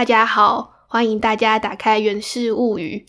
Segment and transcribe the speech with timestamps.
[0.00, 3.04] 大家好，欢迎大家打开《源氏物语》。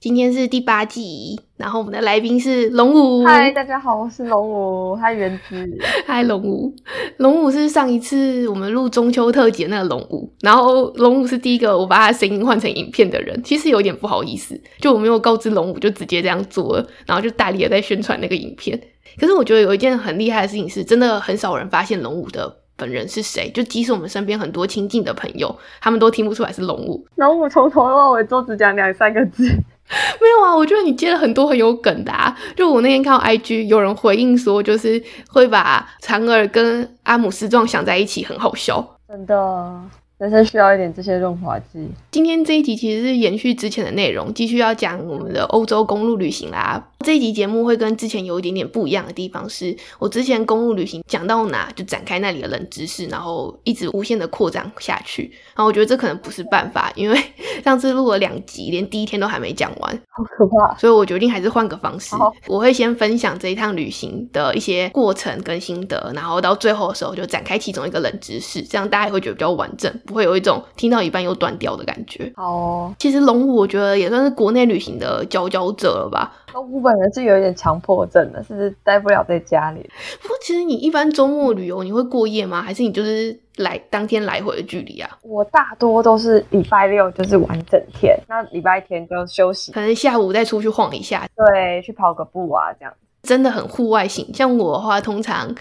[0.00, 3.24] 今天是第八季，然后我们的来宾是龙武。
[3.24, 4.96] 嗨，大家好，我是龙武。
[4.96, 5.64] 嗨，原子。
[6.04, 6.74] 嗨，龙武。
[7.18, 18.76] 龙武是上一次我们录中秋特辑的那个龙武，然后龙武是第一个我把他声音换成影片的人，其实有点不好意思，就我没有告知龙武，就直接这样做了，然后就大力的在宣传那个影片。
[19.20, 22.63] 可是我觉得有一件很厉害的事情是，真的很少人发现龙武的。
[22.76, 23.50] 本人是谁？
[23.52, 27.06] 就即使我们身边很多亲近的朋友，他们都听不出来是龙武。
[27.16, 29.44] 龙武从头到尾都只讲两三个字，
[30.20, 30.54] 没有啊？
[30.56, 32.36] 我觉得你接了很多很有梗的啊！
[32.56, 38.98] 就我那天看到 IG 有人回应说，就是会把嫦娥跟阿姆斯壮想在一起，很好笑。
[39.08, 39.80] 真的。
[40.18, 41.88] 人生需要一点这些润滑剂。
[42.12, 46.88] 今天这一集其实是延续之前的内容，继续要讲我们的欧洲公路旅行啦。
[47.00, 55.32] 这一集节目会跟之前有一点点不一样的地方，是我之前公路旅行讲到哪就展开那里的冷知识，然后一直无限的扩展下去。
[55.56, 57.18] 然后我觉得这可能不是办法，因为
[57.64, 60.74] 上次录了两集，连第一天都还没讲完，好可怕。
[60.76, 62.14] 所以我决定还是换个方式，
[62.46, 69.92] 我会先分享这一趟旅行的一些过程跟心得，然后到最后的时候就展开其中一个冷知识，这样大家也会觉得比较完整。
[70.04, 72.32] 不会有一种听到一半又断掉的感觉。
[72.36, 76.32] 好，其实龙武我觉得也算是国内旅行的佼佼者了吧。
[76.52, 79.80] 龙武本人是有一点强迫症的，是不是待不了在家里？
[80.22, 82.62] 不过其实你一般周末旅游你会过夜吗？
[82.62, 85.18] 还是你就是来当天来回的距离啊？
[85.22, 92.92] 我大多都是礼拜六就是玩整天，那礼拜天就休息，可能下午再出去晃一下，对，去跑个步啊这样。
[93.22, 95.54] 真的很户外型，像我的话，通常。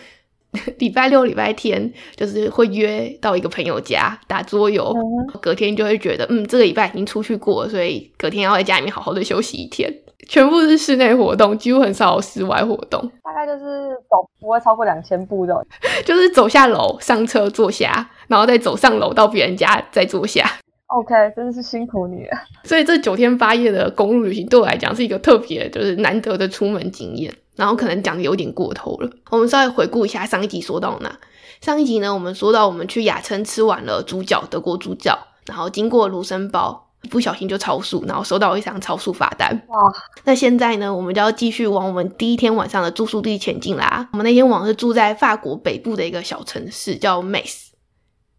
[0.77, 4.95] 礼拜六、礼拜天就是会约到一个朋友家打桌游，
[5.41, 9.91] 隔天就会觉得，嗯，这个礼拜已经出去过，所以隔天要在家里面好好的休息一天。
[10.27, 13.01] 全部是室内活动，几乎很少有室外活动。
[13.23, 15.53] 大概就是走不会超过两千步的，
[16.05, 20.45] 就是走下楼上车坐下，然后再走上楼到别人家再坐下。
[20.87, 22.37] OK，真的是辛苦你了。
[22.63, 27.33] 所以这九天八夜的公路旅行对我来讲是一个特别就是难得的出门经验。
[27.55, 31.19] 然后可能讲的有点过头了，我们稍微回顾一下上一集说到哪。
[31.61, 39.49] 上一集呢，我们说到我们去雅琛吃完了猪脚，德国猪脚，然后经过卢森堡，不小心就超速，然后收到一张超速罚单。
[39.67, 39.77] 哇！
[40.23, 44.09] 那现在呢，我们就要继续往我们第一天晚上的住宿地前进啦。
[44.13, 47.67] 我们那天晚上是住在法国北部的一个小城市，叫 Mace。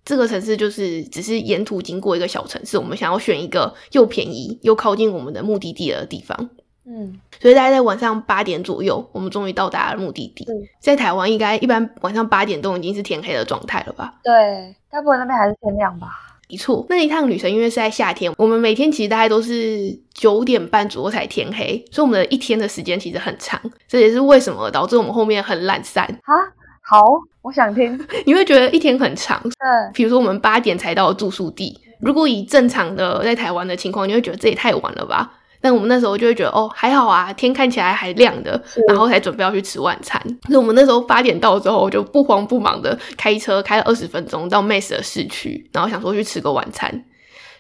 [0.05, 6.51] 这个城市就是只是沿途经过一个小城市，我们想要选一个又便宜又靠近我们的目的地的地方。
[6.87, 10.47] 嗯，所以大概在晚上八点左右，我们终于到达了目的地。
[10.81, 14.15] 在台湾应该一般晚上八点都已经是天黑的状态了吧？
[14.23, 16.34] 对，该不会那边还是天亮吧？
[16.55, 23.61] 没错，那一趟旅程因为是在夏天，我们每天其实大概都是九点半左右才天黑，所以我们的一天的时间其实很长。
[23.89, 26.35] 这也是为什么导致我们后面很懒散啊。
[26.81, 27.01] 好，
[27.43, 27.99] 我想听。
[28.25, 29.41] 你会觉得一天很长？
[29.43, 35.33] 嗯，比如说我们八点才到住宿地，如果以正常的在台湾的情况，你会觉得这也太晚了吧？
[35.65, 40.21] 但我们那时候就会觉得哦还好啊，天看起来还亮的，然后才准备要去吃晚餐。
[40.51, 47.07] 那我们那时候八点到之后，就不慌不忙的开车开了二十分钟到 Mace 的市区，然后想说去吃个晚餐。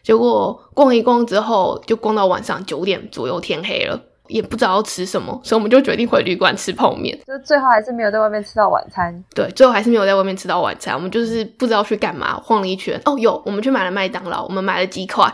[0.03, 3.99] 结果逛一逛之后，就逛到晚上九点左右，天黑了，
[4.29, 7.19] 也不知道要吃什么，所以我们就决定回旅馆吃泡面。
[7.27, 9.25] 就最后还是没有在外面吃到晚餐。
[9.35, 10.95] 对，最后还是没有在外面吃到晚餐。
[10.95, 13.01] 我们就是不知道去干嘛，晃了一圈。
[13.07, 15.33] 哦，有，我们去买了麦当劳，我们买了鸡块。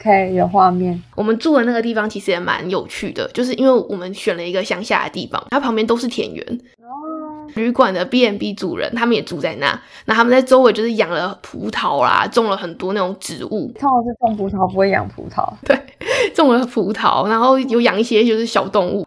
[0.00, 1.02] OK，有画面。
[1.16, 6.60] 我们住的那个地方其实也蛮有趣的，就是因为我们选了一个乡下的地方，它旁边都是田园。
[6.80, 7.50] 哦。
[7.54, 13.72] 旅馆的 B N B 主人他们也住在那，那他们在周围就是养了葡萄啦，种了很多那种植物。
[13.78, 15.50] 他们是种葡萄，不会养葡萄。
[15.64, 15.76] 对，
[16.34, 19.06] 种了葡萄，然后有养一些就是小动物。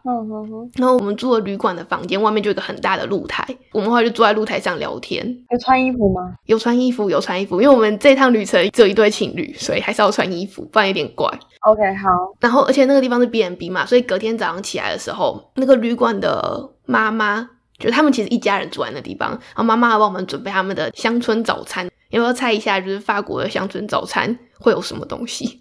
[0.76, 5.26] 然后我们住的旅馆的房间外面就有一个很大的露台，我们后来就坐在露台上聊天。
[5.50, 6.34] 有穿衣服吗？
[6.46, 11.28] 有穿衣服，有穿衣服，因为我们这趟旅程只有一对情侣，所以还是要穿衣服，不然有点怪。
[11.62, 12.10] OK，好。
[12.40, 21.90] 然后，而且那个地方是 B N B 嘛，所以隔天早上起来的时候，那个旅馆的妈妈，就他们其实一家人住在那地方，然后妈妈帮我们准备他们的乡村早餐。
[22.10, 25.61] 要不要猜一下，就是法国的乡村早餐会有什么东西？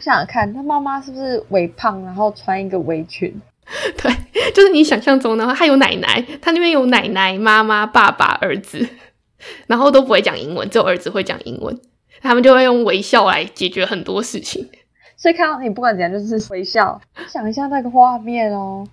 [0.00, 3.40] 想想看，他妈妈是不是微胖，然后穿一个围裙？
[4.00, 4.12] 对，
[4.52, 8.88] 就是你想象中的话，他有奶奶，他那边有奶奶、妈妈、爸爸、儿子，
[9.66, 11.78] 然后都不会讲英文，只有儿子会讲英文，
[12.22, 14.68] 他们就会用微笑来解决很多事情。
[15.18, 18.86] 所以看到你不管怎样就是微笑，想一下那个画面哦。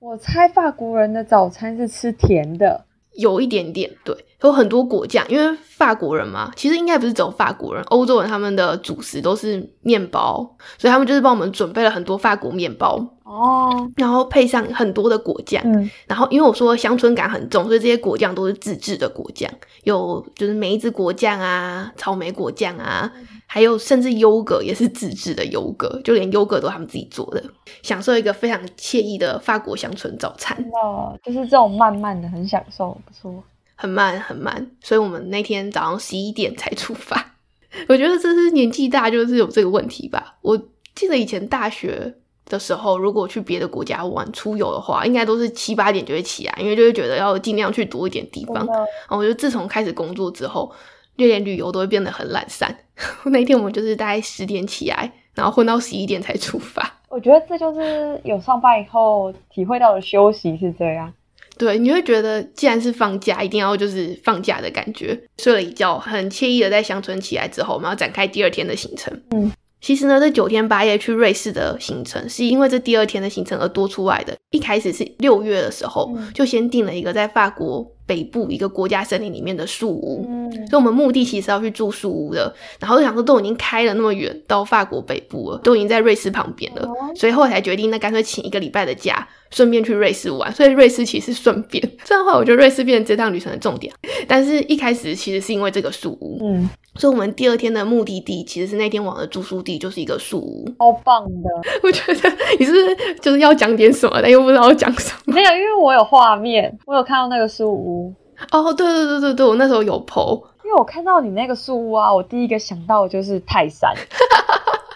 [0.00, 15.62] 我猜法国人的早餐是吃甜的，有一点点对，有很多果酱，因为法国人嘛，其实应该不是只有法国人，欧洲人他们的主食都是面包，所以他们就是帮我们准备了很多法国面包哦，然后配上很多的果酱，
[16.06, 19.50] 然后因为我说乡村感很重，所以这些果酱都是自制的果酱，
[19.84, 23.10] 有就是梅子果酱啊、草莓果酱啊。
[23.52, 27.42] 还有甚至优格也是自制的优格，就连优格都他们自己做的，
[27.82, 30.56] 享受一个非常惬意的法国乡村早餐。
[30.80, 33.42] 哦就是这种慢慢的很享受，不错。
[33.80, 37.34] 很慢很慢，所以我们那天早上十一点才出发。
[37.88, 40.36] 我觉得这是年纪大就是有这个问题吧。
[40.42, 40.54] 我
[40.94, 48.66] 记得以前大学的时候，如果去别的国家玩出游的话，应该都是七八点就会起来，因为就会觉得要尽量去多一点地方。
[48.66, 48.76] 然
[49.08, 50.70] 后我就自从开始工作之后，
[51.16, 52.76] 就连旅游都会变得很懒散。
[53.24, 57.00] 那天我们就是大概十点起来，然后混到十一点才出发。
[57.08, 61.10] 我觉得这就是有上班以后体会到的休息是这样。
[61.60, 65.20] 对，你会觉得既然是放假，一定要就是放假的感觉。
[65.36, 69.12] 睡了一觉，很惬意的在乡村起来之后，我们要展开第二天的行程。
[69.32, 69.52] 嗯，
[69.82, 74.34] 其实呢，这九天八夜去瑞士的行程，是因为这第二天的行程而多出来的。
[74.52, 80.26] 一开始是六月的时候，嗯就先定了一个在法国北部一个国家森林里面的树屋。
[80.28, 90.52] 嗯，所以我们目的其实是要去住树屋的，然后就想说都已经开了那么远到法国北部了，都已经在瑞士旁边了，哦所以后来才决定那干脆请一个礼拜的假，顺便去瑞士玩。
[90.52, 93.92] 所以瑞士其实是顺便， 这样的话我觉得瑞士变成这趟旅程的重点。
[94.26, 100.64] 但是一开始其实是因为这个树屋，嗯，所以我们第二天的目的地其实是那天晚上的住宿地就是一个树屋。
[100.78, 101.50] 超棒的。
[101.82, 105.34] 我觉得你是不是就是要讲点什么，但又不知道要讲什么？
[105.34, 108.14] 没有，因为我有画面，我有看到那个树屋。
[108.52, 110.44] 哦，对对对对对，我那时候有 PO。
[110.62, 113.92] 因为我看到你那个树屋啊，我第一个想到的就是泰山，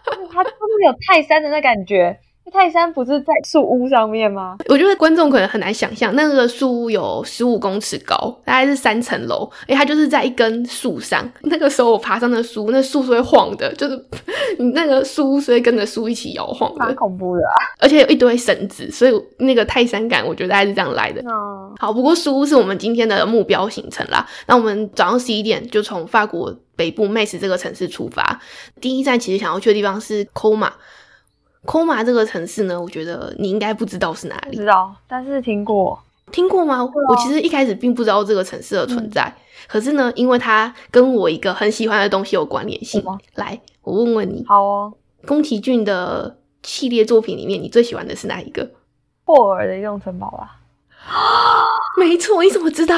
[0.07, 2.17] 就是它就是有泰山的那感觉。
[2.55, 4.57] 泰山不是在树屋上面吗？
[4.69, 8.15] 我觉得观众可能很难想象，那个树屋有十五公尺高，
[8.45, 11.29] 大概是三层楼，诶，它就是在一根树上。
[11.43, 14.01] 那个时候我爬上那树，那树是会晃的，就是
[14.61, 17.53] 你 那个树屋是会跟着树一起摇晃蛮，恐怖的啊。
[17.81, 21.21] 而且有一堆绳子，所以那个泰山感，我觉得大概是这样来的。
[21.23, 24.25] 嗯，好，不过树屋是我们今天的目标行程啦。
[24.47, 28.41] 那我们早上十一点就从法国北部 Metz 这个城市出发，
[28.81, 30.71] 第一站其实想要去的地方是 Coma。
[31.65, 34.57] Coma 这个城市呢，我觉得你应该不知道是哪里。
[34.57, 35.99] 不知道，但是听过。
[36.33, 36.83] 听过吗？
[36.83, 39.33] 我其实一开始并不知道这个城市的存在，
[39.69, 43.05] 可是呢，因为它跟我一个很喜欢的东西有关联性。
[43.35, 44.93] 来，我问问你，好哦，
[45.27, 48.69] 宫崎骏的系列作品里面，你最喜欢的是哪一个？
[49.25, 50.61] 霍尔的移动城堡吧？
[51.97, 52.97] 没错，你怎么知道？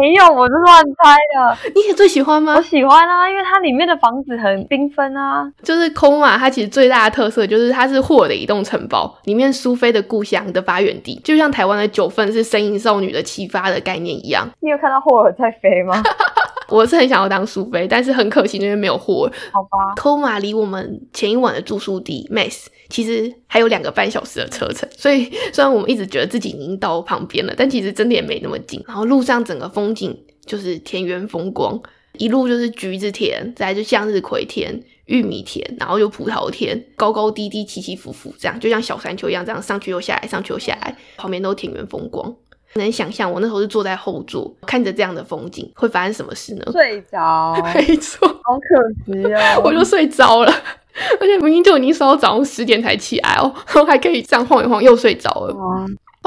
[0.00, 1.70] 没有，我是乱猜的。
[1.74, 2.62] 你也最喜欢吗我？
[2.62, 5.50] 喜欢啊，因为它里面的房子很缤纷啊。
[5.62, 14.48] 就是 Coma，它其实最大的特色就是它是霍尔的移动城堡里面苏菲的故乡的发源地，就像台湾的九份是神隐少女的启发的概念一样。
[14.60, 16.02] 你有看到霍尔在飞吗？
[16.68, 19.32] 我是很想要当苏菲，但是很可惜那边没有霍尔。
[19.52, 28.82] 好吧，，Koma 离我们前一晚的住宿地 Mass 其实还有两个半小时的车程，所以 虽然我们一直觉得自己已经到旁边了，但其实真的也没那么近。
[28.86, 31.80] 然后路上整个风景就是田园风光，
[32.18, 42.34] 一路就是橘子田，再来就向日葵田、玉米田，然后就葡萄田，高高低低、起起伏伏，这样就像小山丘一样，这样上去又下来，上去又下来，旁边都田园风光。
[42.74, 46.64] 能想象我那时候是坐在后座，看着这样的风景，会发生什么事呢？
[46.72, 49.62] 睡着， 没错，好可惜哦。
[49.64, 50.52] 我就睡着了，
[51.20, 55.56] 而且明明就已经烧到早上十点才起来哦，然后还可以这样晃一晃，又睡着了。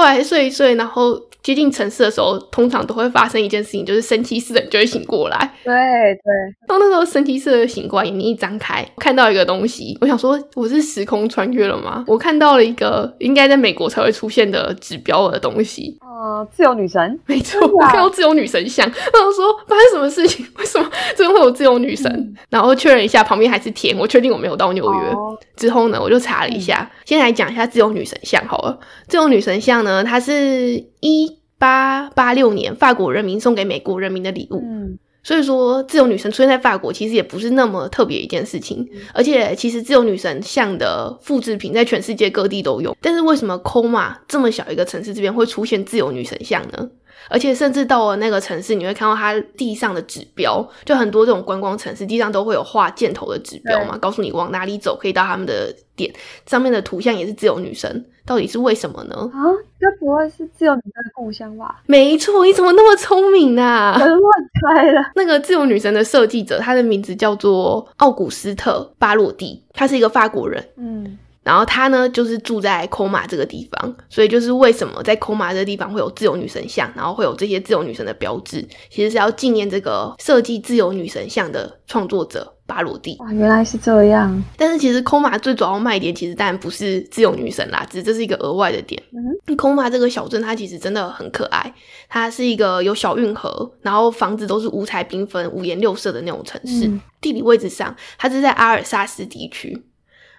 [0.00, 5.38] 啊，后来睡一睡，然后接近城市的时候，通常都会发生一件事情，就是神奇似的你就会醒过来。
[5.62, 6.32] 对对，
[6.66, 12.04] 然后那时候神奇似的醒过来，眼睛一张开，看到一个东西，我想说我是时空穿越了吗？
[12.06, 15.98] 我看到了一个应该在美国才会出现的指标的东西。
[16.00, 20.46] 呃，自由女神，没错，我看到自由女神像，我想说发生什么事情？
[20.58, 22.10] 为什么这边会有自由女神？
[22.10, 25.08] 嗯然后确认一下旁边还是田，我确定我没有到纽约。
[25.10, 28.78] 哦之后呢，我就查了一下，先来讲一下自由女神像好了。
[29.08, 38.88] 自由女神像呢，它是一八八六年法国人民送给美国人民的礼物，嗯，所以说自由女神出现在法国其实也不是那么特别一件事情。
[39.12, 46.90] 而且其实自由女神像的复制品在全世界各地都有，但是为什么 Coma 这么小一个城市这边会出现自由女神像呢？
[47.28, 56.10] 而且甚至到了那个城市，你会看到它地上的指标，就很多这种观光城市地上都会有画箭头的指标嘛，告诉你往哪里走可以到他们的点，
[56.46, 59.16] 上面的图像也是自由女神，到底是为什么呢？
[59.34, 59.42] 啊，
[59.80, 61.82] 这不会是自由女神的故乡吧？
[61.86, 63.94] 没错，你怎么那么聪明啊？
[63.98, 64.32] 我是乱
[64.62, 65.02] 猜了。
[65.16, 70.64] 那个自由女神的设计者，他的名字叫做奥古斯特·巴洛蒂，他是一个法国人。
[70.76, 83.16] 嗯，然后他呢，就是住在 Coma 这个地方，所以就是为什么在 Coma 这个地方会有自由女神像，然后会有这些自由女神的标志，其实是要纪念这个设计自由女神像的创作者巴罗蒂。
[83.18, 84.40] 哇，原来是这样。
[84.56, 89.02] 但是其实空马最主要卖点，其实当然不是自由女神啦，只是这是一个额外的点。
[89.12, 91.74] 嗯空马这个小镇，它其实真的很可爱，
[92.08, 96.86] 它是一个有小运河，然后房子都是五彩缤纷、五颜六色的那种城市。
[96.86, 99.84] 嗯地理位置上，它是在阿尔萨斯地区。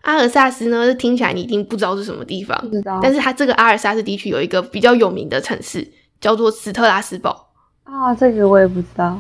[0.01, 2.99] 阿尔萨斯呢，听起来你一定不知道是什么地方不，知道。
[3.03, 5.87] 但是它这个阿尔萨斯地区有一个比较有名的城市，
[6.19, 7.49] 叫做斯特拉斯堡。
[7.83, 9.19] 啊，这个我也不知道。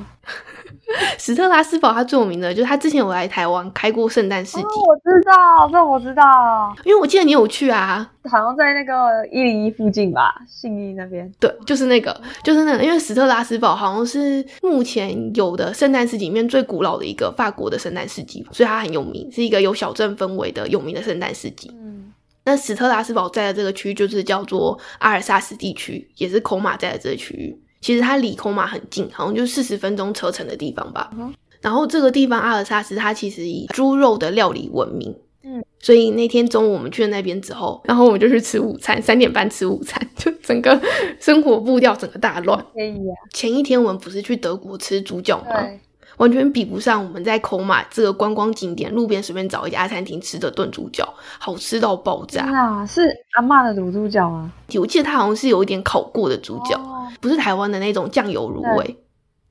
[1.17, 8.09] 史特拉斯堡它最有名的就是它之前有来台湾开过圣诞市集，哦，我知道，这我知道，因为我记得你有去啊。
[8.29, 11.29] 好像在那个一零一附近吧，信义那边。
[11.39, 21.71] 对，就是那个，就是那个，因为史特拉斯堡好像是目前有的圣诞市集里面最古老的一个法国的圣诞市集，所以它很有名，是一个有小镇氛围的有名的圣诞市集。
[21.73, 22.13] 嗯，
[22.45, 27.59] 那史特拉斯堡在的这个区域就是叫做阿尔萨斯地区，也是孔马在的这个区域。
[27.81, 31.11] 其实它离孔马很近，好像就四十分钟车程的地方吧。
[31.17, 35.15] 嗯然后这个地方阿尔萨斯，它其实以猪肉的料理闻名。
[35.43, 40.81] 嗯，所以那天中午我们去了那边之后，然后我们就去吃午餐， 三点半吃午餐， 就整个
[41.19, 42.57] 生活步调整个大乱。
[42.73, 43.13] 可以啊。
[43.33, 45.53] 前一天我们不是去德国吃猪脚吗？
[46.21, 52.43] 对，完全比不上我们在口马这个观光景点路边随便找一家餐厅吃的炖猪脚，好吃到爆炸。
[52.45, 53.01] 啊是
[53.33, 54.51] 阿嬷的卤猪脚吗？
[54.75, 58.97] 我记得它好像是有一点烤过的猪脚，哦不是台湾的那种酱油卤味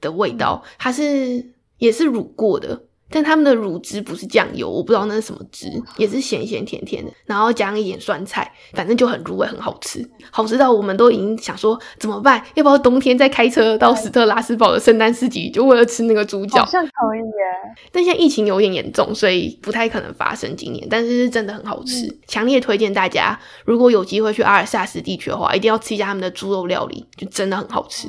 [0.00, 1.44] 的味道，它是
[1.78, 2.80] 也是卤过的。
[3.10, 12.42] 但他们的乳汁不是酱油，我不知道那是什么汁，也是咸咸甜甜的，然后加上一点酸菜，反正就很入味，很好吃，好吃到我们都已经想说怎么办？
[12.54, 16.70] 要不要冬天再开车到斯特拉斯堡的圣诞市集，就为了吃那个猪脚好？
[16.70, 17.74] 像可以耶。
[17.92, 20.86] 但现在疫情有点严重，所以不太可能发生今年。
[20.88, 28.08] 但是是真的很好吃，强烈推荐大家，如果有机会去阿尔萨斯地区的话，一定要吃一下他们的猪肉料理，就真的很好吃。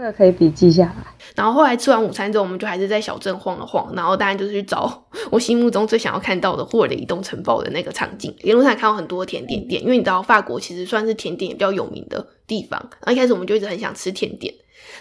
[0.00, 1.14] 这个可以笔记下来。
[1.36, 8.34] 然后后来吃完午餐之后，我们就还是在小镇晃了晃，然后大家就是去找 我心目中最想要看到的霍尔的移动城堡的那个场景。
[8.42, 12.80] 一路上看到很多甜点店，因为你知道法国其实算是甜点也比较有名的地方。
[12.92, 14.54] 然后一开始我们就一直很想吃甜点，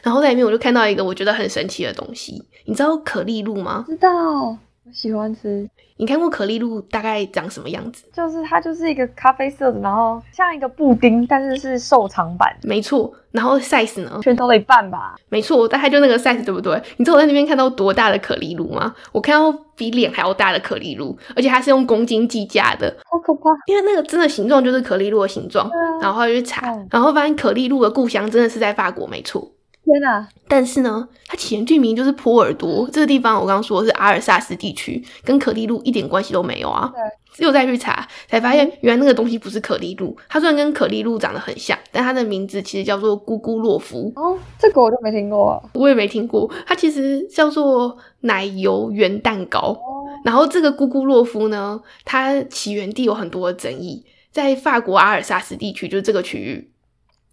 [0.04, 3.86] 然后在里面我就看到一个我觉得很神奇的东西，你知道可丽露吗？
[3.88, 4.58] 知道，
[4.90, 8.06] 我喜欢吃，你看过可丽露大概长什么样子？
[8.12, 14.20] 就是它就是一个咖啡色的，然后像一个布丁，但是是瘦长版，没错，然后 size 呢？
[14.24, 15.16] 拳头的一半吧。
[15.30, 16.82] 没错，大概就那个 size，对不对？
[16.98, 18.96] 你知道我在那边看到多大的可丽露吗？
[19.12, 23.50] 我看到比脸还要大的可丽露，而且它是用公斤计价的，好可怕！
[23.68, 25.68] 因为那个真的形状就是可丽露的形状。
[25.68, 29.52] 啊然后就去查嗯，然后发现可丽露的故乡真的是在法国，没错。
[29.90, 36.92] 天哪，但是呢，它起源地名就是波尔多这个地方，我刚刚说的是阿尔萨斯地区，跟可丽露一点关系都没有啊。
[37.32, 44.12] 只有再去查，才发现原来那个东西不是可丽露，它虽然跟可丽露长得很像，但它的名字其实叫做咕咕洛夫。
[44.16, 45.70] 哦，这个我就没听过啊。
[45.74, 49.60] 我也没听过，它其实叫做奶油圆蛋糕。
[49.60, 56.70] 哦，然后这个咕咕洛夫呢，它起源地有很多的争议，在法国阿尔萨斯地区，就是这个区域，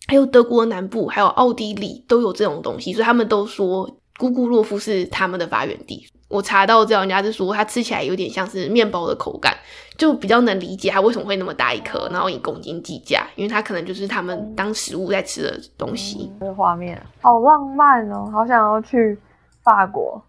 [0.07, 3.89] 还有德国南部，还有奥地利都有这种东西，所以他们都说
[4.19, 6.07] 咕咕洛夫是他们的发源地。
[6.29, 9.57] 我查到这样，人家是说它吃起来有点像是面包的口感，
[9.97, 16.33] 就比较能理解它为什么会那么大一颗，然后以公斤计价，因为它可能就是他们当食物在吃的东西。
[16.41, 19.17] 这画面好浪漫哦，好想要去
[19.63, 20.21] 法国，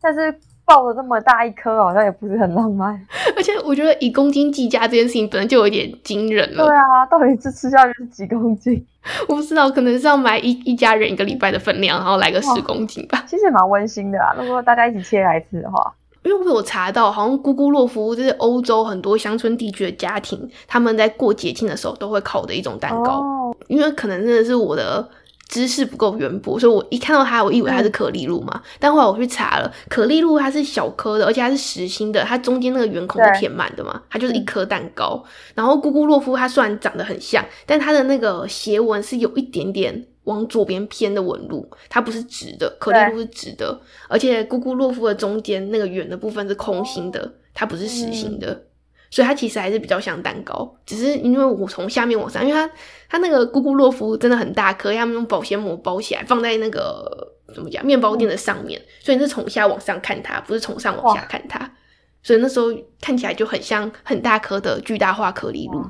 [0.00, 0.34] 但是
[0.66, 3.00] 抱了这么大一颗，好像也不是很浪漫。
[3.36, 6.66] 而且我觉得以公斤计价这件事情本来就有点惊人了。
[6.66, 8.84] 对啊，到底是吃下去是几公斤？
[9.28, 13.24] 我不知道，可能是要买一一家人一个礼拜的分量，然后来个十公斤吧。
[13.28, 15.94] 其实蛮温馨的啊，如果大家一起切来吃的话。
[16.24, 23.20] 因为我有查到，好像咕咕洛夫这是欧洲很多乡村地区的家庭，他们在过节庆的时候都会烤的一种蛋糕。
[23.20, 25.08] 哦，因为可能真的是我的
[25.48, 28.62] 知识不够渊博，所以我一看到它，我以为它是可丽露嘛。
[28.78, 35.22] 但后来我去查了，可丽露它是小颗的，而且它是实心的，它中间那个圆孔是填满的嘛，它就是一颗蛋糕。
[35.54, 40.06] 然后咕咕洛夫它虽然长得很像，但它的那个斜纹是有一点点。
[40.26, 48.60] 往左边偏的纹路，它不是直的，可丽露是直的，而且咕咕洛夫的中间那个圆的部分是空心的，它不是实心的。
[49.16, 52.70] 所以它其实还是比较像蛋糕，只是因为我从下面往上，因为它
[53.08, 61.58] 它那个咕咕洛夫真的很大颗，他们用保鲜膜包起来，放在那个怎么讲面包店的上面，所以你是从下往上看它，不是从上往下看它，
[62.22, 62.66] 所以那时候
[63.00, 65.82] 看起来就很像很大颗的巨大化可粒露，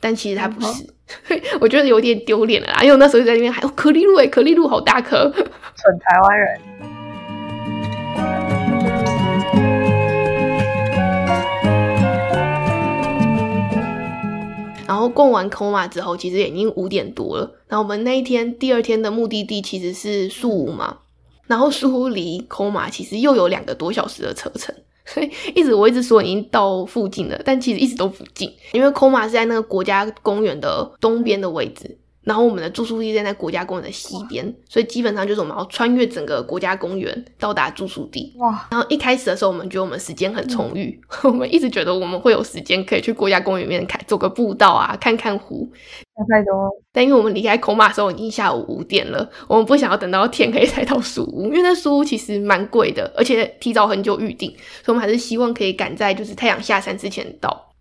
[0.00, 0.84] 但其实它不是，
[1.62, 5.30] 我觉得有点丢脸了啦，因为我那时候就在那边喊、哦、可粒露诶，可粒露好大颗。
[5.30, 6.93] 蠢台湾人。
[15.08, 17.50] 逛完科马之后，其实已经五点多了。
[17.68, 20.98] 然后我们那一天第二天的目的地其实是素屋嘛，
[21.46, 31.98] 然后苏武离科马其实又有两个多小时的车程，所以一直我一直说已经到附近了，但其实一直都不近，因为 Koma 是在那个国家公园的东边的位置。
[32.24, 38.34] 然后我们的住宿地在在国家公园的西边，所以基本上就是我们要穿越整个国家公园到达住宿地。
[38.38, 38.66] 哇！
[38.70, 45.70] 然后一开始的时候，我们觉得我们时间很充裕， 我们一直觉得我们会有时间可以去国家公园里面看走个步道啊，看看湖。
[46.16, 46.70] 想太多。
[46.92, 54.48] 但因为我们离开孔马的时候已经下午五点了，我们不想要等到天可以才到树屋，因为那树屋其实蛮贵的，而且提早很久预定，
[54.82, 57.72] 所以我们还是希望可以赶在就是太阳下山之前到。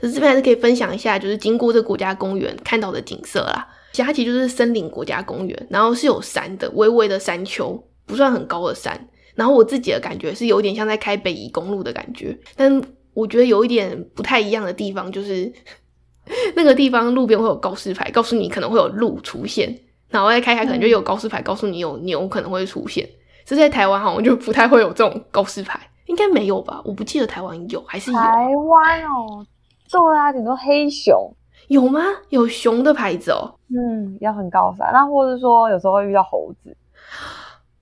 [0.00, 3.68] 这边还是可以分享一下，就是经过这国家公园看到的景色啦。
[3.92, 9.08] 其实它其实就是森林国家公园，然后是有山的，微微的山丘，不算很高的山。
[9.34, 12.82] 然后我自己的感觉是有点像在开北宜公路的感觉，但
[13.14, 15.50] 我觉得有一点不太一样的地方就是
[16.54, 19.74] 那个地方路边会有告示牌，告诉你可能会有鹿出现，
[20.10, 23.08] 然后再开开可能就有告示牌告诉你有牛可能会出现。
[23.44, 26.80] 这在台湾好像就不太会有这种告示牌，应该没有吧？
[26.84, 28.16] 我不记得台湾有还是有？
[28.18, 28.24] 台
[28.56, 29.46] 湾哦，
[29.90, 31.34] 对啊，顶多黑熊。
[31.68, 32.00] 有吗？
[32.28, 33.54] 有熊的牌子哦。
[33.68, 36.76] 嗯，要很高山，那或者说有时候会遇到猴子。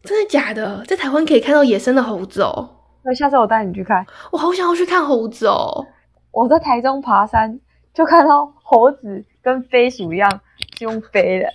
[0.02, 0.82] 真的假的？
[0.84, 2.68] 在台湾可以看到野生的猴子哦。
[3.02, 4.06] 那下次我带你去看。
[4.30, 5.86] 我好想要去看猴子哦。
[6.30, 7.58] 我在台中爬山，
[7.92, 10.30] 就看到猴子跟飞鼠一样
[10.78, 11.48] 是用飞的，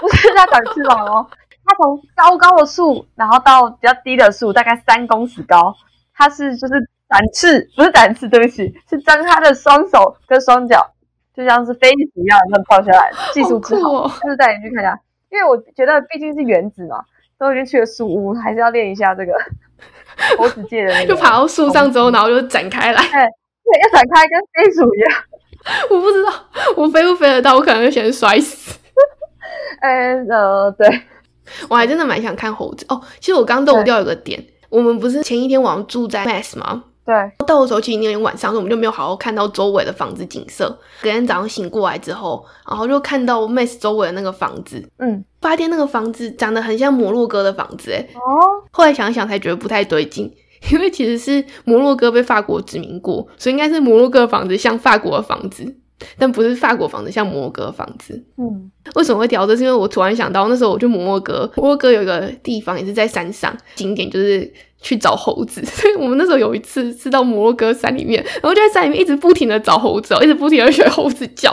[0.00, 1.26] 不是它长翅膀哦。
[1.64, 5.74] 它从高高的树，然后到比较低的树，大概三公尺高，
[6.14, 6.74] 它是就是
[7.08, 10.90] 展翅，不是展翅，对不起，是张它的双手跟双脚。
[11.38, 14.98] 就像是飞鼠一样这样跳下来，技术之好，就是带你去看一下。
[15.30, 17.00] 因为我觉得毕竟是原子嘛，
[17.38, 19.32] 都已经去了树屋，还是要练一下这个
[20.36, 21.14] 猴子界的那个。
[21.14, 23.00] 就爬到树上之后，然后就展开来。
[23.00, 25.22] 对，对，要展开跟飞鼠一样。
[25.90, 26.32] 我不知道
[26.76, 28.76] 我飞不飞得到，我可能会先摔死。
[29.82, 30.88] 嗯呃，对，
[31.68, 33.00] 我还真的蛮想看猴子哦。
[33.20, 36.82] 其实我刚漏掉一个点，我们不是前一天晚上住在 Mass 吗？
[37.08, 40.78] 对，到的时候其实那天晚上，所以我们就没有好好看到周围的房子景色。
[41.00, 50.30] 隔天早上醒过来之后，然后就看到 Mass 周围的那个房子，嗯，发现那个房子长得很像摩洛哥的房子，哎，哦，后来想想才觉得不太对劲，
[50.70, 55.64] 因为其实是摩洛哥被法国殖民过，所以应该是摩洛哥房子像法国的房子，
[56.18, 58.22] 但不是法国房子像摩洛哥房子。
[58.36, 59.56] 嗯，为什么会调这？
[59.56, 64.52] 是因为我突然想到，那时候我去摩洛哥，摩洛哥有一个地方也是在山上，景点就是。
[64.80, 71.50] 去找猴子， 所以我们那时候有一次是到摩洛哥山里面，然后就在山里面一直不停的找猴子，一直不停的学猴子叫。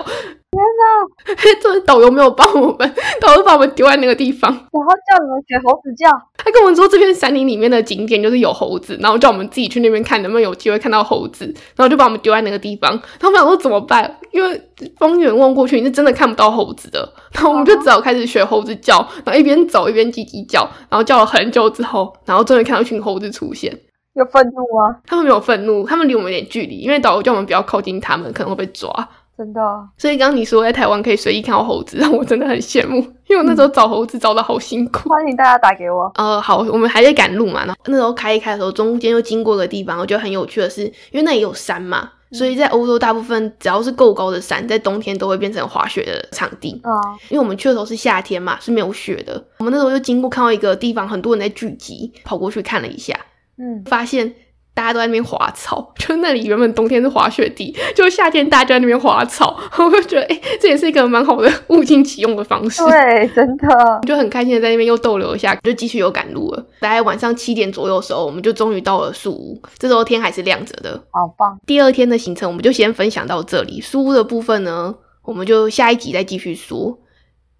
[1.61, 6.07] 这 导游没有帮我们， 导游把我们丢在那个地方，然后叫你们学猴子叫。
[6.37, 11.45] 他跟我们说，这片山林里面的景点就是有猴子，然后叫我们自己去那边看，能不能有机会看到猴子。
[11.75, 13.01] 然后就把我们丢在那个地方。
[13.19, 14.19] 他们想说怎么办？
[14.31, 14.61] 因为
[14.97, 17.11] 方圆望过去，你是真的看不到猴子的。
[17.31, 23.75] 然后我们就只好开始学猴子叫，然后一边走一边叽叽叫，然后叫了很久之后，然后终于看到一群猴子出现。
[24.13, 24.97] 有愤怒吗？
[25.07, 29.09] 他们没有愤怒，他们离我们有点距离，因为导游叫我们不要靠近他们，可能会被抓。
[29.37, 32.95] 真的，所以刚刚你说在台湾可以随意看到猴子，让我真的很羡慕，
[33.27, 35.09] 因为我那时候找猴子找的好辛苦。
[35.09, 36.09] 欢迎大家打给我。
[36.15, 46.79] 呃，好，我们还在赶路嘛，然后那时候开一开的时候，中间又经过个地方，我觉得很有趣的是，因为那里有山嘛，所以在欧洲大部分只要是够高的山，在冬天都会变成滑雪的场地。
[46.83, 46.95] 啊，
[47.29, 49.43] 因为我们去的时候是夏天嘛，是没有雪的。
[49.59, 53.19] 我们那时候就经过看到一个地方，很多人在聚集，跑过去看了一下，
[53.57, 54.33] 嗯，发现。
[54.75, 62.83] 大家都在那边滑草， 就那里原本冬天是滑雪地，就夏天大家在那边滑草， 我就觉得哎，这也是一个蛮好的物尽其用的方式。
[62.85, 66.65] 对，真的， 就很开心的在那边又逗留一下，就继续有赶路了。
[66.81, 71.57] 大概晚上七点左右的时候，我们就终于到了树屋，这时候天还是亮着的，好棒。
[71.65, 76.99] 第二天的行程我们就先分享到这里，树屋的部分呢，我们就下一集再继续说，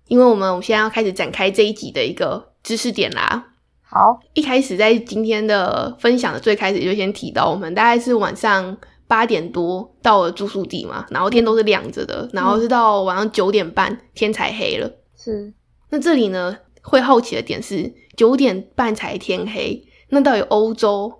[0.10, 3.45] 因为我们我们现在要开始展开这一集的一个知识点啦。
[3.88, 8.76] 好，一开始在今天的分享的最开始就先提到，我们大概是晚上
[9.08, 14.91] 八点多到了住宿地嘛，然后天都是亮着的，然后是到晚上九点半天才黑了。
[15.15, 15.54] 是，
[15.89, 21.13] 那这里呢会好奇的点是九点半才天黑，那到底欧洲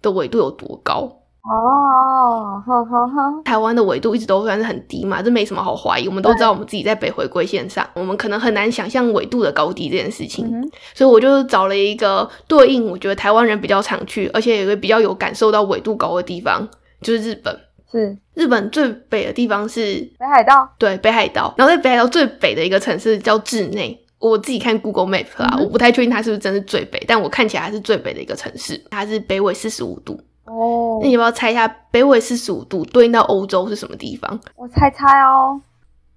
[0.00, 1.15] 的纬度有多高？
[1.48, 6.08] 哦，好好好，台湾的纬度一直都算是很低嘛，这没什么好怀疑。
[6.08, 10.50] 我们都知道我们自己在北回归线上，我们可能很难想象纬度的高低这件事情。
[10.92, 16.68] 所以我就找了一个对应，我觉得台湾人比较常去，而且也会比较有感受到纬度高的地方，
[17.00, 17.56] 就是日本。
[17.88, 21.54] 是日本最北的地方是北海道，对，北海道。
[21.56, 30.20] 然后在北海道最北的一个城市叫稚内，我自己看 Google Map 啊，我不太确定它是不是真是最北，但我看起来还是最北的一个城市，它是北纬四十五度。
[30.46, 34.38] 哦，那你要不要猜一下北纬四十五度对应到欧洲是什么地方？
[34.56, 35.60] 我猜猜哦，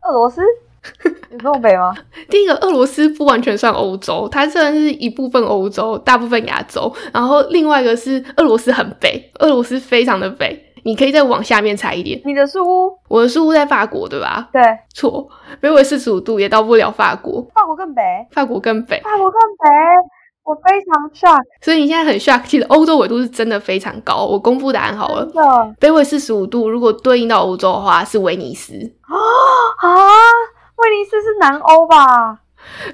[0.04, 0.42] 俄罗斯
[1.30, 1.94] 有这么北吗？
[2.30, 6.92] 第一个，俄罗斯不完全算欧洲，它虽然是一部分欧洲，大部分亚洲。
[7.14, 10.66] 然后另外一个是俄罗斯很北，俄罗斯非常的北。
[10.84, 12.22] 你可以再往下面猜一点。
[12.24, 12.98] 你的树屋？
[13.10, 14.48] 我的树屋在法国，对吧？
[14.54, 14.62] 对，
[14.94, 15.28] 错，
[15.60, 19.70] 北纬四十五度也到不了法国，法国更北，法国更北，法国更北，
[20.50, 21.44] 我非常 shock。
[21.62, 22.42] 所以你现在很 shock。
[22.48, 24.26] 其实欧洲纬度是真的非常高。
[24.26, 29.88] 我公布答案好了北纬四十五度，如果对应到欧洲的话是威尼斯，啊，
[30.78, 32.40] 威尼斯是南欧吧？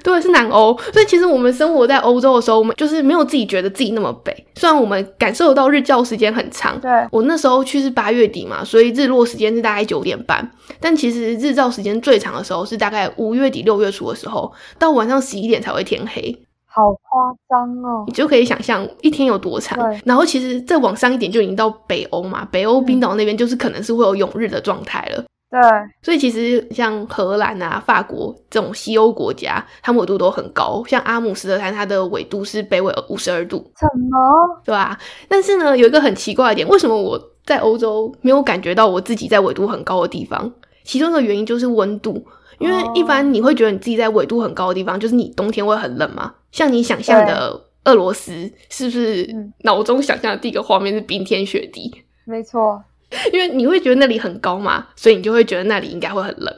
[0.02, 0.78] 对，是南欧。
[0.92, 4.46] 所以其实我们生活在欧洲的时候，我们就是没有自己觉得自己那么北。
[4.54, 10.50] 虽然我们感受得到日照时间很长，对，我那时候去是八月底嘛，所以日落时间是大概九点半。
[10.78, 16.45] 但其实日照时间最长的时候是大概五月底六月初的时候，到晚上十一点才会天黑。
[16.76, 18.12] 好夸张哦你。
[18.12, 19.98] 就可以想象一天有多长对。
[20.04, 25.24] 然后其实再往上一点就已经到北欧嘛，北欧冰岛那边就是可能是会有永日的状态了。
[25.48, 25.60] 对，
[26.02, 30.82] 所以其实像荷兰啊、法国这种西欧国家，它们纬度都很高。
[30.86, 34.60] 像阿姆斯特丹，它的纬度是北纬五十二度，什么？
[34.64, 34.98] 对吧？
[35.28, 40.52] 但是呢，有一个很奇怪的点，为什么我在欧洲没有感觉到我自己在纬度很高的地方？
[40.82, 42.26] 其中一个原因就是温度，
[42.58, 46.32] 因为一般你会觉得你自己在纬度很高的地方，就是你冬天会很冷嘛。
[46.56, 51.94] 像你想象的俄罗斯，是不是嗯脑中想象的第一个画面是冰天雪地？
[52.24, 52.82] 没错，
[53.30, 56.56] 因为你会觉得那里很高嘛，所以你就会觉得那里应该会很冷。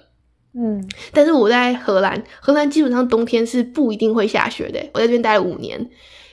[0.55, 4.79] 嗯，但是我在荷兰，荷兰基本上冬天是不一定会下雪的。
[4.95, 5.91] 我在这边待了五年，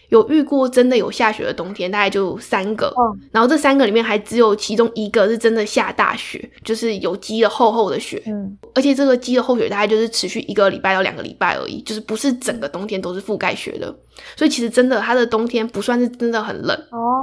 [0.09, 2.93] 有遇过真的有下雪的冬天，大概就三个。
[2.97, 13.93] 嗯然后这三个里面还只有其中一个是真的下大雪，就是有积了厚厚的雪，嗯，而且这个积的厚雪大概就是持续一个礼拜到两个礼拜而已，就是不是整个冬天都是覆盖雪的。
[14.37, 16.77] 所以其实真的它的冬天不算是真的很冷。
[16.91, 17.19] 哦，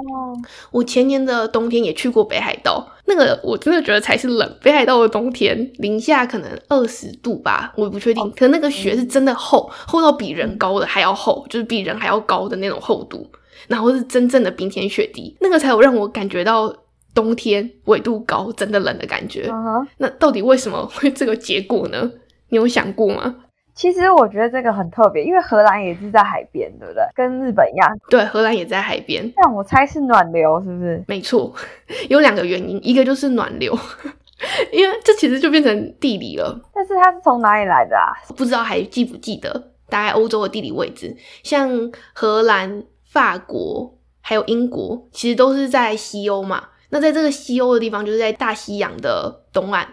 [0.71, 4.59] 我前年的冬天也去过北海道，那个我真的觉得才是冷。
[4.63, 8.31] 北海道的冬天零下可能二十度吧，我也不确定。
[8.33, 13.31] 可能那个雪是真的厚，厚到比人高的还要厚，就是比人还要高的那种厚度，
[13.69, 16.75] 然后是真正的冰天雪地，那个才有让我感觉到
[17.15, 19.51] 冬天纬度高真的冷的感觉。
[19.99, 22.11] 那到底为什么会这个结果呢？
[22.49, 23.37] 你有想过吗？
[23.75, 27.03] 其实我觉得这个很特别，因为荷兰也是在海边，对不对？
[27.15, 27.89] 跟日本一样。
[28.11, 31.03] 对，荷兰也在海边，但我猜是暖流，是不是？
[31.09, 31.53] 没错，
[32.09, 33.77] 有两个原因，一个就是暖流，
[34.73, 36.61] 因为这其实就变成地理了。
[36.75, 38.13] 但是它是从哪里来的啊？
[38.37, 46.65] 不知道还记不记得大概欧洲的地理位置，像荷兰、法国还有英国，其实都是在西欧嘛。
[46.91, 49.89] 那在这个西欧的地方，就是在大西洋的东岸。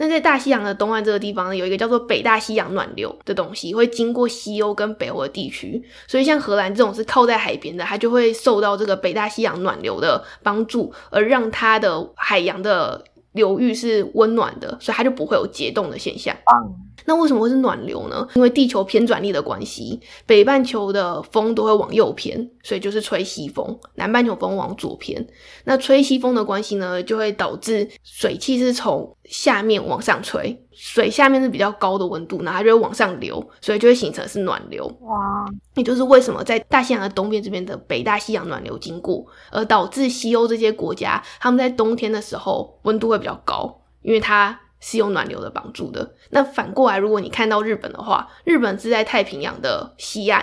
[0.00, 5.84] 那在大西洋的东岸这个地方呢，有一个叫做北大西洋暖流的东西，会经过西欧跟北欧的地区。
[6.06, 16.36] 所以像荷兰这种是靠在海边的，它就会受到这个北大西洋暖流的帮助，而让它的海洋的流域是温暖的，所以它就不会有结冻的现象。
[16.44, 16.74] 棒，
[17.06, 18.26] 那为什么会是暖流呢？
[18.34, 25.26] 因为地球偏转力的关系，北半球的风都会往右偏，所以就是吹西风；南半球风往左偏。
[25.64, 34.86] 那吹西风的关系呢，就会导致水汽是从下面往上吹，水下面是比较高的温度，然后它就会往上流，所以就会形成是暖流。
[35.02, 46.14] 哇，也就是为什么在大西洋的东边这边的北大西洋暖流经过，而导致西欧这些国家他们在冬天的时候温度会比较高，因为它是有暖流的帮助的。
[46.30, 50.42] 那反过来，如果你看到日本的话，日本是在太平洋的西岸，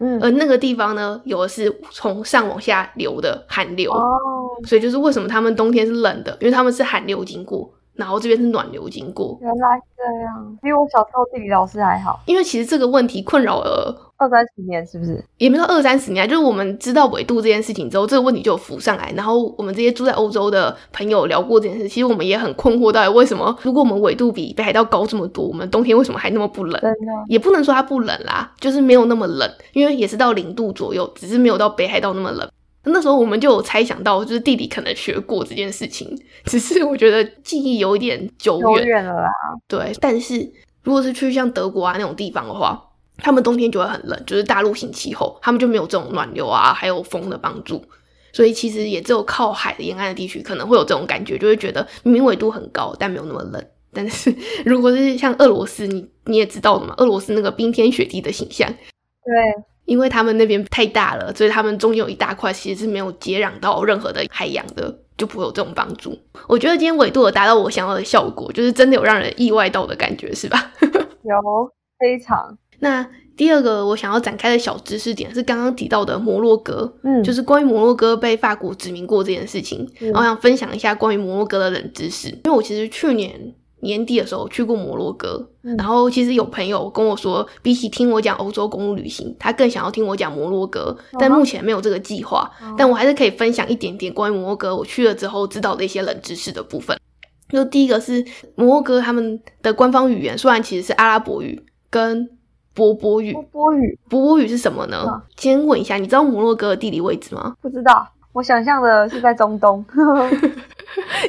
[0.00, 4.18] 嗯，而那个地方呢，有的是从上往下流的寒流，哦，
[4.66, 9.38] 所以就是为什么他们冬天是冷的，因为他们是寒流经过，然后这边是暖流经过。
[9.40, 12.20] 原来这样，比我小时候地理老师还好。
[12.26, 15.22] 因为其实这个问题困扰了二三十年是不是？
[15.38, 19.12] 也没有二三十年啊，就是我们知道纬度这件事情之后，这个问题就浮上来。
[19.16, 26.80] 然后我们这些住在欧洲的朋友聊过这件事，其实我们也很困惑，到底为什么如果我们纬度比北海道高这么多，我们冬天为什么还那么不冷？
[26.80, 32.48] 真的，也不能说它不冷啦，就是没有那么冷，因为也是到零度左右，只是没有到北海道那么冷。
[32.86, 39.04] 那时候我们就有猜想到，就是弟弟可能学过这件事情，只是我觉得记忆有一点久久远。
[39.04, 39.28] 了啦。
[39.66, 40.50] 对，但是
[40.82, 42.82] 如果是去像德国啊那种地方的话，
[43.18, 47.82] 他们冬天就会很冷，就是大陆性气候，他们就没有这种暖流啊，还有风的帮助。
[48.32, 53.66] 所以其实也只有靠海的沿岸的地区可能会有这种感觉，就会觉得明明纬度很高，但没有那么冷。
[53.94, 54.34] 但是
[54.66, 66.16] 如果是像俄罗斯，你你也知道的嘛，俄罗斯那个冰天雪地的形象，对，因为他们那边太大了，所以他们中间有一大块其实是没有接壤到任何的海洋的，就不会有这种帮助。
[66.46, 70.72] 我觉得今天纬度有达到我想要的效果，就是真的有让人意外到的感觉，是吧？
[70.82, 82.28] 有非常，那第二个我想要展开的小知识点是刚刚提到的摩洛哥，嗯，就是关于摩洛哥被法国殖民过这件事情，嗯然后想分享一下关于摩洛哥的冷知识。
[82.28, 92.50] 因为我其实去年年底的时候去过摩洛哥，嗯然后其实有朋友跟我说，比起听我讲欧洲公路旅行，他更想要听我讲摩洛哥，但目前没有这个计划。
[92.62, 96.98] 哦但我还是可以分享一点点关于摩洛哥我去了之后知道的一些冷知识的部分。
[97.48, 102.28] 就第一个是摩洛哥他们的官方语言，虽然其实是阿拉伯语跟
[102.74, 105.04] 波波语波，波语波波语是什么呢？
[105.06, 107.54] 嗯先问一下，你知道摩洛哥的地理位置吗？
[107.62, 109.84] 不知道，我想象的是在中东。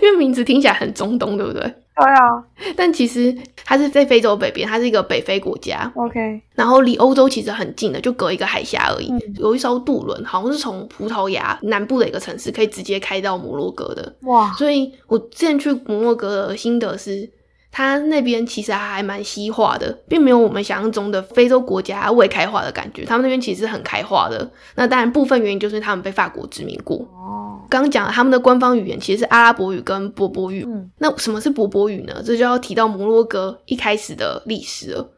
[0.02, 1.74] 因为名字听起来很中东，对不对？
[1.98, 2.44] 对啊
[2.76, 9.12] 但其实它是在非洲北边，它是一个北非国家，，OK，然后离欧洲其实很近的，就隔一个海峡而已。
[9.12, 14.16] 嗯有一艘渡轮，好像是从葡萄牙南部的一个城市，可以直接开到摩洛哥的。
[14.22, 17.30] 哇，所以我之前去摩洛哥的心得是，
[17.78, 23.06] 它那边其实还蛮西化的，并没有我们想象中的非洲国家未开化的感觉。
[23.06, 24.50] 他们那边其实很开化的。
[24.74, 26.98] 那当然，部分原因就是他们被法国殖民过。
[27.14, 30.64] 哦，刚刚讲了他们的官方语言其实是阿拉伯语跟波波语。
[30.66, 32.20] 嗯，那什么是波波语呢？
[32.26, 35.12] 这就要提到摩洛哥一开始的历史了。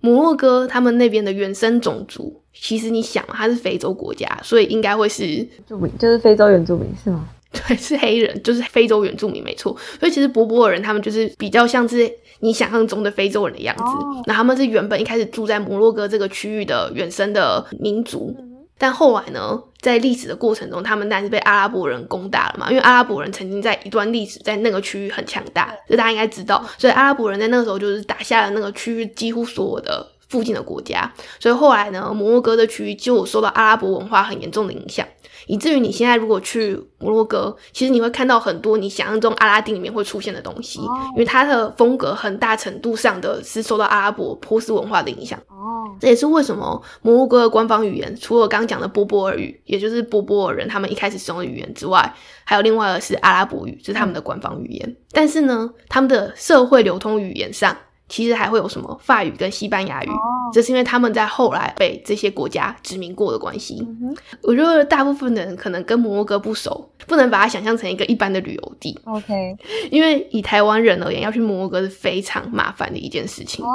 [0.00, 7.28] 摩洛哥他们那边的原生种族，其实你想，它是非洲国家，所以应该会是原住民就是非洲原住民是吗？
[7.68, 9.76] 对，是黑人，就是非洲原住民，没错。
[9.98, 13.82] 所以其实博博尔人他们就是比较像是你想象中的非洲人的样子。
[13.82, 18.44] 哦那他们是原本一开始住在摩洛哥这个区域的原生的民族，嗯
[18.80, 22.70] 但后来呢，在历史的过程中，他们当然是被阿拉伯人攻打了嘛。
[22.70, 26.64] 因为阿拉伯人曾经在一段历史在那个区域很强大，这大家应该知道。
[26.78, 31.12] 所以阿拉伯人在那个时候就是打下了那个区域几乎所有的附近的国家。
[31.40, 35.04] 所以后来呢，摩洛哥的区域就受到阿拉伯文化很严重的影响。
[35.48, 45.38] 以至于你现在如果去摩洛哥，其实你会看到很多你想象中阿拉丁里面会出现的东西，哦因为它的风格很大程度上的是受到阿拉伯波斯文化的影响。
[45.48, 54.96] 哦，这也是为什么摩洛哥的官方语言除了刚刚讲的波波尔语，也就是波波尔人他们一开始使用的语言之外，还有另外的是阿拉伯语，这是他们的官方语言。
[55.10, 57.76] 但是呢，他们的社会流通语言上，
[58.08, 60.14] 其实还会有什么法语跟西班牙语，哦，
[60.52, 63.86] 这是因为他们在后来被这些国家殖民过的关系。
[64.42, 69.56] 我觉得大部分的人可能跟摩洛哥不熟，不能把它想象成一个一般的旅游地，，OK，
[69.90, 73.64] 因为以台湾人而言，要去摩洛哥是非常麻烦的一件事情。
[73.64, 73.68] 哦，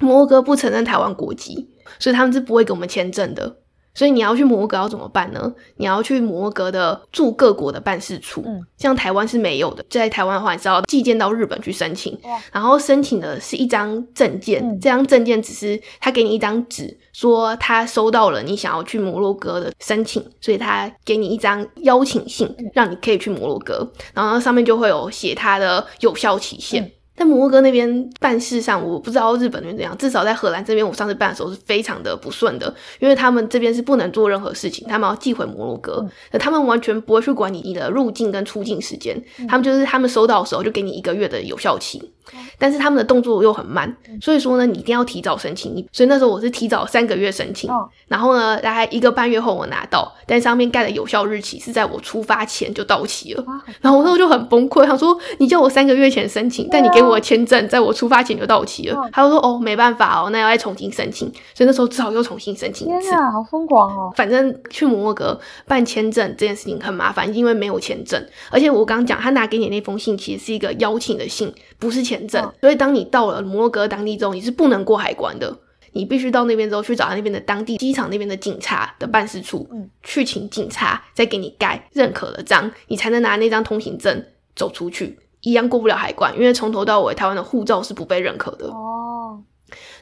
[0.00, 1.68] 摩洛哥不承认台湾国籍，
[1.98, 3.56] 所以他们是不会给我们签证的。
[3.94, 5.52] 所以你要去摩洛哥要怎么办呢？
[5.76, 9.84] 你要去摩洛哥的驻各国的办事处，嗯像台湾是没有的。
[9.90, 26.84] 在台湾的话，你是要寄件到日本去申请哇，然后申请的是一张证件，嗯这张证件只是他给你一张纸，说他收到了你想要去摩洛哥的申请，所以他给你一张邀请信，嗯让你可以去摩洛哥，然后上面就会有写他的有效期限。
[26.84, 26.90] 嗯
[27.20, 29.94] 但摩洛哥那边办事上，我不知道日本那边怎样。
[29.98, 36.02] 至少在荷兰这边，我上次办的时候是非常的不顺的，因为他们这边是不能做任何事情，他们要寄回摩洛哥，
[36.32, 42.10] 那他们完全不会去管你你的入境跟出境时间，他们就是他们收到的时候就给你一个月的有效期，
[42.58, 45.74] 但是他们的动作又很慢，所以说呢，你一定要提早申请。
[45.74, 53.44] 你所以那时候我是提早三个月申请，哦然后呢，大概一个半月后我拿到，但上面盖的有效日期是在我出发前就到期了。
[53.82, 58.94] 然后我那时候就很崩溃，想说你叫我三个月前申请，但你给我的签证在我出发前就到期了。
[58.96, 63.10] 嗯他就说哦没办法哦，那要再重新申请，所以那时候只好又重新申请一次。
[63.10, 64.12] 天哪，好疯狂哦！
[64.16, 68.24] 反正去摩洛哥办签证这件事情很麻烦，因为没有签证。
[68.50, 72.44] 而且我刚刚讲，他拿给你那封信其实是一个邀请的信，不是签证。
[72.44, 75.56] 嗯所以当你到了摩洛哥当地之后，你是不能过海关的。
[75.92, 85.18] 你必须到那边之后去找他那边的当地机场那边的警察的办事处，嗯去请警察再给你盖认可的章，你才能拿那张通行证走出去。
[85.42, 88.66] 一样过不了海关，因为从头到尾台湾的护照是不被认可的。
[88.68, 89.40] 哦，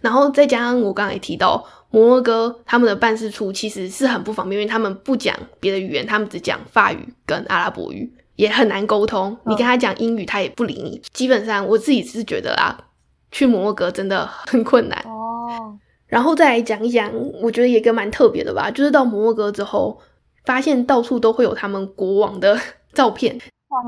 [0.00, 9.36] 然后再加上我刚才也提到，摩洛哥他们的办事处其实是很不方便，因为他们不讲别的语言，他们只讲法语跟阿拉伯语，也很难沟通。
[9.46, 11.00] 你跟他讲英语，他也不理你。
[11.12, 12.76] 基本上我自己是觉得啊，
[13.30, 14.98] 去摩洛哥真的很困难。
[15.06, 20.00] 哦，然后再来讲一讲，我觉得也一个蛮特别的吧，就是到摩洛哥之后，
[20.44, 22.58] 发现到处都会有他们国王的
[22.92, 23.38] 照片。
[23.68, 23.80] 哇，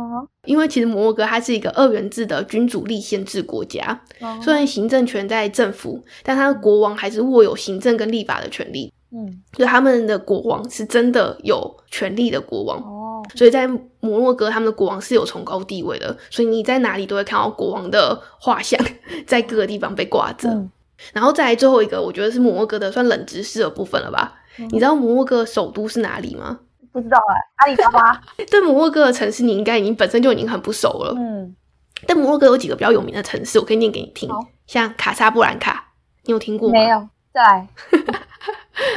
[0.45, 3.99] 因为其实摩洛哥它是一个二元制的君主立宪制国家，
[4.43, 12.79] 虽然行政权在政府，但他的国王还是握有行政跟立法的权利，嗯，所以他们的国王是真的有权力的国王。
[12.79, 13.66] 哦，所以在
[14.01, 18.79] 摩洛哥，他们的国王是有崇高地位的，所以你在哪里都会看到国王的画像
[19.27, 20.49] 在各个地方被挂着。
[20.49, 20.71] 嗯
[21.14, 24.35] 然后再来最后一个，我觉得是摩洛哥的算冷知识的部分了吧？
[24.59, 26.61] 嗯你知道摩洛哥首都是哪里吗？
[26.92, 31.14] 不知道哎，阿里巴巴， 对摩洛哥的城市，你应该已经本身就已经很不熟了。
[31.16, 31.55] 嗯，
[32.07, 34.29] 但摩洛哥有几个比较有名的城市，我可以念给你听，
[34.66, 35.92] 像卡萨布兰卡，
[36.24, 36.72] 你有听过吗？
[36.72, 37.68] 没有，再来，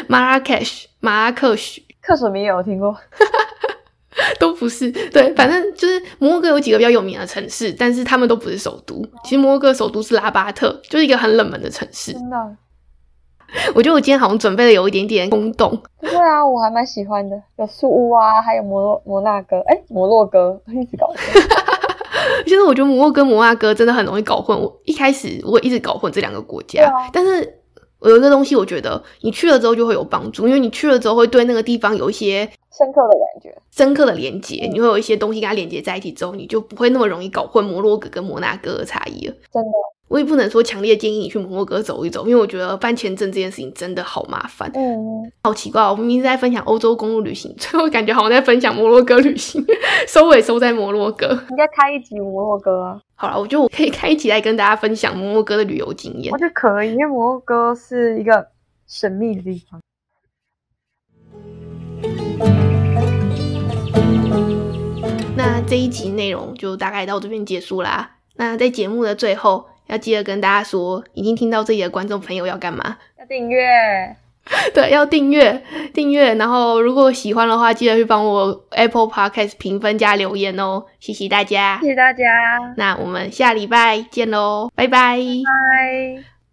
[0.07, 2.97] 马拉喀什、马拉克什，克什米尔有听过，
[4.39, 4.91] 都不是。
[4.91, 9.05] 对，反正就是摩洛哥有几个比较有名的城市，但是他们都不是首都。
[9.23, 12.13] 其实摩洛哥首都是拉巴特，就是一个很冷门的城市。
[12.13, 12.57] 真的。
[13.75, 15.69] 我觉得我今天好像准备的有一点点空洞。
[15.99, 21.17] 不会啊，我还蛮喜欢的，有树屋啊，还有摩洛摩纳哥，哎，摩洛哥一直搞混。
[22.45, 24.59] 其实我觉得摩洛哥、摩纳哥真的很容易搞混。
[24.59, 27.59] 我一开始我一直搞混这两个国家，但是
[27.99, 39.33] 我有一个东西，我觉得你去了之后就会有帮助，因为你去了之后会对那个地方有一些深刻的感觉、深刻的连接，你会有一些东西跟它连接在一起之后，你就不会那么容易搞混摩洛哥跟摩纳哥的差异了。
[39.51, 39.71] 真的。
[40.13, 44.71] 我也不能说强烈建议你去摩洛哥走一走，因为我觉得办签证这件事情真的好麻烦。
[44.75, 44.93] 嗯，
[45.43, 49.65] 好奇怪，我们一直在分享欧洲公路旅行， 最后感觉好像在分享摩洛哥旅行，
[50.07, 51.29] 收尾收在摩洛哥。
[51.49, 53.01] 应该开一集摩洛哥啊。
[53.15, 56.31] 好了，我觉得我可以开一集来跟大家分享摩洛哥的旅游经验。
[56.31, 58.49] 我觉得可以，因为摩洛哥是一个
[58.85, 59.81] 神秘的地方。
[65.35, 68.17] 那这一集内容就大概到这边结束啦。
[68.35, 69.65] 那在节目的最后。
[69.93, 72.97] 要记得跟大家说，已经听到这里的观众朋友要干嘛？
[73.19, 74.15] 要订阅，
[74.73, 76.33] 对，要订阅，订阅。
[76.33, 82.73] 然后如果喜欢的话，记得去帮我 Apple Podcast 评分加留言哦，谢谢大家，谢谢大家。
[82.75, 86.32] 那我们下礼拜见喽，拜拜，拜。